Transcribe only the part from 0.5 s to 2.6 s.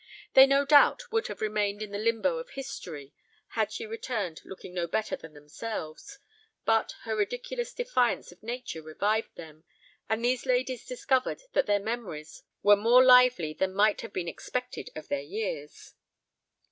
doubt would have remained in the limbo of